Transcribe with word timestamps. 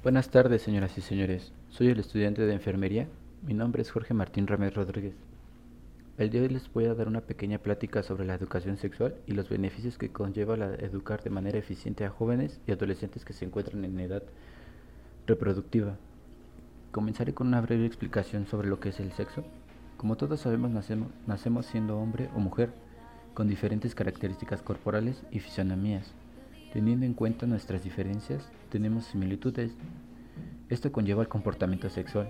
Buenas 0.00 0.28
tardes, 0.28 0.62
señoras 0.62 0.96
y 0.96 1.00
señores. 1.00 1.52
Soy 1.70 1.88
el 1.88 1.98
estudiante 1.98 2.46
de 2.46 2.52
enfermería. 2.52 3.08
Mi 3.42 3.52
nombre 3.52 3.82
es 3.82 3.90
Jorge 3.90 4.14
Martín 4.14 4.46
Ramírez 4.46 4.74
Rodríguez. 4.74 5.16
El 6.18 6.30
día 6.30 6.40
de 6.40 6.46
hoy 6.46 6.52
les 6.54 6.72
voy 6.72 6.84
a 6.84 6.94
dar 6.94 7.08
una 7.08 7.22
pequeña 7.22 7.58
plática 7.58 8.04
sobre 8.04 8.24
la 8.24 8.36
educación 8.36 8.76
sexual 8.76 9.16
y 9.26 9.32
los 9.32 9.48
beneficios 9.48 9.98
que 9.98 10.10
conlleva 10.10 10.54
educar 10.76 11.24
de 11.24 11.30
manera 11.30 11.58
eficiente 11.58 12.04
a 12.04 12.10
jóvenes 12.10 12.60
y 12.64 12.70
adolescentes 12.70 13.24
que 13.24 13.32
se 13.32 13.44
encuentran 13.44 13.84
en 13.84 13.98
edad 13.98 14.22
reproductiva. 15.26 15.96
Comenzaré 16.92 17.34
con 17.34 17.48
una 17.48 17.60
breve 17.60 17.84
explicación 17.84 18.46
sobre 18.46 18.68
lo 18.68 18.78
que 18.78 18.90
es 18.90 19.00
el 19.00 19.10
sexo. 19.10 19.42
Como 19.96 20.16
todos 20.16 20.38
sabemos, 20.38 20.70
nacemos, 20.70 21.08
nacemos 21.26 21.66
siendo 21.66 21.98
hombre 21.98 22.30
o 22.36 22.38
mujer, 22.38 22.70
con 23.34 23.48
diferentes 23.48 23.96
características 23.96 24.62
corporales 24.62 25.24
y 25.32 25.40
fisionomías. 25.40 26.14
Teniendo 26.72 27.06
en 27.06 27.14
cuenta 27.14 27.46
nuestras 27.46 27.82
diferencias, 27.82 28.46
tenemos 28.68 29.06
similitudes. 29.06 29.72
Esto 30.68 30.92
conlleva 30.92 31.22
el 31.22 31.28
comportamiento 31.28 31.88
sexual. 31.88 32.28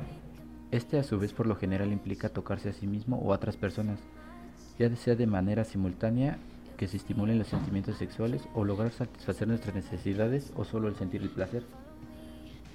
Este 0.70 0.98
a 0.98 1.02
su 1.02 1.19
vez 1.19 1.33
por 1.33 1.47
lo 1.47 1.56
general 1.56 1.92
implica 1.92 2.28
tocarse 2.28 2.69
a 2.69 2.73
sí 2.73 2.87
mismo 2.87 3.19
o 3.19 3.33
a 3.33 3.37
otras 3.37 3.56
personas, 3.56 3.98
ya 4.78 4.95
sea 4.95 5.16
de 5.16 5.27
manera 5.27 5.64
simultánea 5.64 6.38
que 6.77 6.87
se 6.87 6.98
estimulen 6.98 7.38
los 7.38 7.48
sentimientos 7.48 7.97
sexuales 7.97 8.48
o 8.55 8.64
lograr 8.64 8.92
satisfacer 8.92 9.48
nuestras 9.48 9.74
necesidades 9.74 10.52
o 10.55 10.64
solo 10.64 10.86
el 10.86 10.95
sentir 10.95 11.23
el 11.23 11.30
placer, 11.30 11.64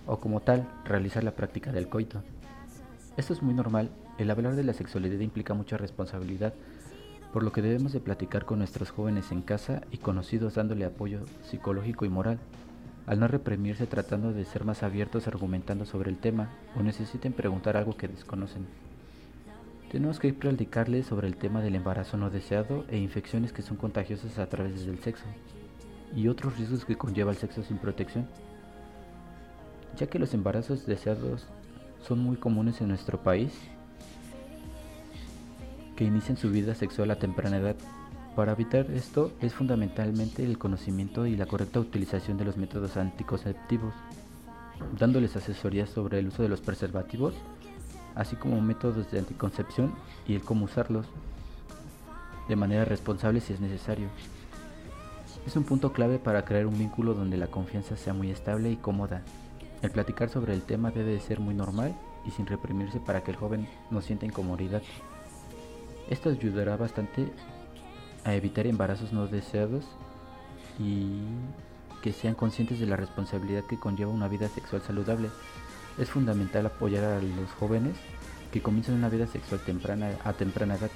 o 0.06 0.20
como 0.20 0.42
tal, 0.42 0.68
realizar 0.84 1.24
la 1.24 1.36
práctica 1.36 1.72
del 1.72 1.88
coito. 1.88 2.22
Esto 3.16 3.32
es 3.32 3.42
muy 3.42 3.54
normal, 3.54 3.90
el 4.18 4.30
hablar 4.30 4.56
de 4.56 4.64
la 4.64 4.74
sexualidad 4.74 5.20
implica 5.20 5.54
mucha 5.54 5.78
responsabilidad, 5.78 6.54
por 7.34 7.42
lo 7.42 7.52
que 7.52 7.64
debemos 7.64 7.92
de 7.92 8.00
platicar 8.00 8.46
con 8.46 8.60
nuestros 8.60 8.92
jóvenes 8.92 9.32
en 9.32 9.42
casa 9.42 9.82
y 9.92 9.98
conocidos 9.98 10.54
dándole 10.54 10.86
apoyo 10.86 11.22
psicológico 11.42 12.06
y 12.06 12.10
moral, 12.10 12.38
al 13.08 13.20
no 13.20 13.28
reprimirse 13.28 13.88
tratando 13.88 14.32
de 14.32 14.46
ser 14.46 14.64
más 14.64 14.84
abiertos 14.84 15.28
argumentando 15.28 15.86
sobre 15.86 16.12
el 16.12 16.18
tema 16.18 16.50
o 16.78 16.84
necesiten 16.84 17.34
preguntar 17.34 17.76
algo 17.76 17.98
que 17.98 18.08
desconocen. 18.08 18.68
Tenemos 19.92 20.20
que 20.20 20.32
platicarles 20.32 21.08
sobre 21.08 21.28
el 21.28 21.36
tema 21.36 21.62
del 21.62 21.76
embarazo 21.76 22.18
no 22.18 22.30
deseado 22.30 22.86
e 22.88 22.98
infecciones 22.98 23.52
que 23.52 23.64
son 23.64 23.78
contagiosas 23.78 24.38
a 24.38 24.48
través 24.48 24.86
del 24.86 25.00
sexo 25.00 25.26
y 26.16 26.28
otros 26.28 26.56
riesgos 26.56 26.86
que 26.86 26.98
conlleva 26.98 27.32
el 27.32 27.38
sexo 27.38 27.64
sin 27.64 27.78
protección, 27.78 28.28
ya 29.98 30.06
que 30.06 30.20
los 30.20 30.36
embarazos 30.36 30.86
deseados 30.86 31.48
son 32.00 32.20
muy 32.20 32.38
comunes 32.38 32.80
en 32.80 32.90
nuestro 32.90 33.24
país 33.24 33.54
que 35.96 36.04
inician 36.04 36.38
su 36.38 36.50
vida 36.50 36.76
sexual 36.76 37.12
a 37.12 37.20
temprana 37.20 37.58
edad. 37.58 37.76
Para 38.36 38.54
evitar 38.54 38.90
esto 38.92 39.32
es 39.42 39.54
fundamentalmente 39.54 40.44
el 40.44 40.58
conocimiento 40.58 41.28
y 41.28 41.36
la 41.36 41.46
correcta 41.46 41.80
utilización 41.80 42.38
de 42.38 42.46
los 42.46 42.58
métodos 42.58 42.98
anticonceptivos, 42.98 43.94
dándoles 44.98 45.36
asesorías 45.36 45.90
sobre 45.90 46.20
el 46.20 46.28
uso 46.28 46.42
de 46.42 46.50
los 46.50 46.62
preservativos, 46.62 47.36
así 48.16 48.36
como 48.36 48.60
métodos 48.62 49.12
de 49.12 49.20
anticoncepción 49.20 49.94
y 50.28 50.36
el 50.36 50.42
cómo 50.42 50.66
usarlos 50.66 51.06
de 52.48 52.56
manera 52.56 52.86
responsable 52.86 53.40
si 53.40 53.54
es 53.54 53.60
necesario. 53.60 54.08
Es 55.46 55.56
un 55.56 55.64
punto 55.64 55.94
clave 55.94 56.20
para 56.20 56.46
crear 56.46 56.66
un 56.66 56.78
vínculo 56.78 57.14
donde 57.14 57.38
la 57.38 57.48
confianza 57.48 57.98
sea 57.98 58.14
muy 58.14 58.32
estable 58.32 58.72
y 58.72 58.78
cómoda. 58.78 59.22
El 59.82 59.92
platicar 59.92 60.30
sobre 60.30 60.54
el 60.54 60.62
tema 60.62 60.92
debe 60.92 61.12
de 61.12 61.20
ser 61.20 61.40
muy 61.40 61.54
normal 61.54 61.94
y 62.26 62.32
sin 62.32 62.46
reprimirse 62.46 63.00
para 63.00 63.24
que 63.24 63.32
el 63.32 63.38
joven 63.38 63.68
no 63.92 64.02
sienta 64.02 64.26
incomodidad. 64.26 64.82
Esto 66.14 66.30
ayudará 66.30 66.78
bastante 66.78 67.34
a 68.24 68.36
evitar 68.36 68.68
embarazos 68.68 69.12
no 69.14 69.26
deseados 69.26 69.84
y 70.78 71.24
que 72.04 72.14
sean 72.14 72.36
conscientes 72.36 72.80
de 72.80 72.86
la 72.86 72.96
responsabilidad 72.96 73.64
que 73.64 73.80
conlleva 73.80 74.12
una 74.12 74.28
vida 74.28 74.48
sexual 74.48 74.84
saludable. 74.84 75.32
Es 75.98 76.12
fundamental 76.12 76.68
apoyar 76.68 77.04
a 77.04 77.20
los 77.20 77.50
jóvenes 77.54 77.98
que 78.52 78.62
comiencen 78.62 78.94
una 78.94 79.10
vida 79.10 79.26
sexual 79.26 79.60
temprana, 79.62 80.12
a 80.24 80.34
temprana 80.34 80.76
edad. 80.76 80.92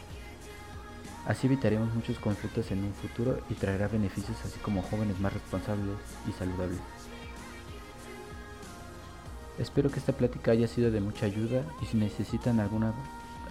Así 1.26 1.48
evitaremos 1.48 1.92
muchos 1.96 2.20
conflictos 2.20 2.70
en 2.70 2.84
un 2.84 2.94
futuro 2.94 3.40
y 3.50 3.56
traerá 3.56 3.88
beneficios 3.88 4.38
así 4.46 4.60
como 4.60 4.84
jóvenes 4.84 5.20
más 5.20 5.34
responsables 5.34 5.98
y 6.30 6.32
saludables. 6.34 6.80
Espero 9.58 9.90
que 9.90 9.98
esta 9.98 10.14
plática 10.14 10.52
haya 10.52 10.68
sido 10.68 10.92
de 10.92 11.02
mucha 11.02 11.26
ayuda 11.26 11.64
y 11.82 11.88
si 11.88 11.98
necesitan 11.98 12.60
alguna 12.60 12.94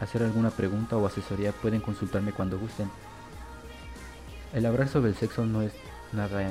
hacer 0.01 0.23
alguna 0.23 0.51
pregunta 0.51 0.97
o 0.97 1.07
asesoría 1.07 1.53
pueden 1.53 1.81
consultarme 1.81 2.33
cuando 2.33 2.59
gusten. 2.59 2.91
El 4.55 4.67
hablar 4.67 4.89
sobre 4.89 5.11
el 5.11 5.17
sexo 5.17 5.45
no 5.45 5.63
es 5.63 5.73
nada... 6.13 6.51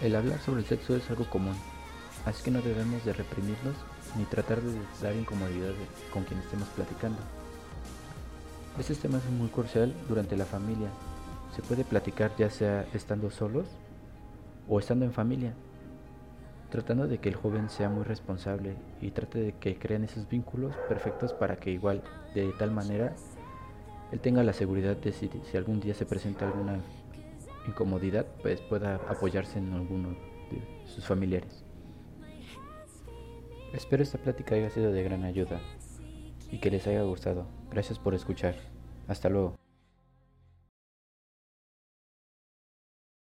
El 0.00 0.16
hablar 0.16 0.40
sobre 0.40 0.60
el 0.60 0.66
sexo 0.66 0.96
es 0.96 1.08
algo 1.10 1.28
común, 1.30 1.54
así 2.26 2.42
que 2.42 2.50
no 2.50 2.60
debemos 2.60 3.04
de 3.04 3.12
reprimirnos 3.12 3.76
ni 4.16 4.24
tratar 4.24 4.60
de 4.60 4.76
dar 5.00 5.14
incomodidad 5.14 5.72
con 6.12 6.24
quien 6.24 6.40
estemos 6.40 6.68
platicando. 6.70 7.18
Este 8.78 8.94
tema 8.94 9.18
es 9.18 9.24
muy 9.30 9.48
crucial 9.48 9.94
durante 10.08 10.36
la 10.36 10.44
familia. 10.44 10.88
Se 11.54 11.62
puede 11.62 11.84
platicar 11.84 12.32
ya 12.36 12.50
sea 12.50 12.86
estando 12.92 13.30
solos 13.30 13.66
o 14.68 14.80
estando 14.80 15.04
en 15.04 15.12
familia 15.12 15.54
tratando 16.72 17.06
de 17.06 17.18
que 17.18 17.28
el 17.28 17.36
joven 17.36 17.68
sea 17.68 17.90
muy 17.90 18.02
responsable 18.02 18.76
y 19.02 19.10
trate 19.10 19.38
de 19.38 19.52
que 19.52 19.78
creen 19.78 20.04
esos 20.04 20.26
vínculos 20.26 20.74
perfectos 20.88 21.34
para 21.34 21.56
que 21.56 21.70
igual 21.70 22.02
de 22.34 22.50
tal 22.58 22.70
manera 22.70 23.14
él 24.10 24.20
tenga 24.20 24.42
la 24.42 24.54
seguridad 24.54 24.96
de 24.96 25.12
si, 25.12 25.28
si 25.28 25.56
algún 25.58 25.80
día 25.80 25.92
se 25.92 26.06
presenta 26.06 26.46
alguna 26.46 26.80
incomodidad 27.68 28.26
pues 28.40 28.62
pueda 28.62 28.96
apoyarse 29.06 29.58
en 29.58 29.70
alguno 29.74 30.16
de 30.50 30.86
sus 30.86 31.04
familiares. 31.04 31.62
Espero 33.74 34.02
esta 34.02 34.16
plática 34.16 34.54
haya 34.54 34.70
sido 34.70 34.92
de 34.92 35.02
gran 35.02 35.24
ayuda 35.24 35.60
y 36.50 36.58
que 36.58 36.70
les 36.70 36.86
haya 36.86 37.02
gustado. 37.02 37.46
Gracias 37.70 37.98
por 37.98 38.14
escuchar. 38.14 38.54
Hasta 39.08 39.28
luego. 39.28 39.61